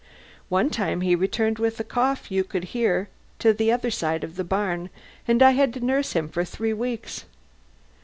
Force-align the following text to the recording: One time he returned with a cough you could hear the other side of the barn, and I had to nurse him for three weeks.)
One 0.49 0.71
time 0.71 1.01
he 1.01 1.13
returned 1.15 1.59
with 1.59 1.79
a 1.79 1.83
cough 1.83 2.31
you 2.31 2.43
could 2.43 2.63
hear 2.73 3.07
the 3.39 3.71
other 3.71 3.91
side 3.91 4.23
of 4.23 4.35
the 4.35 4.43
barn, 4.43 4.89
and 5.27 5.43
I 5.43 5.51
had 5.51 5.75
to 5.75 5.85
nurse 5.85 6.13
him 6.13 6.27
for 6.27 6.43
three 6.43 6.73
weeks.) 6.73 7.25